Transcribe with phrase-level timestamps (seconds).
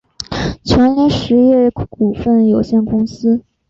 [0.63, 3.43] 全联实业股份有限公司